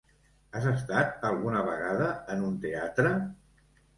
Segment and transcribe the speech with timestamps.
[0.59, 3.15] Has estat alguna vegada en un teatre?